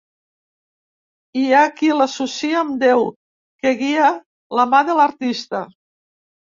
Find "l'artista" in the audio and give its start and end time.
5.03-5.67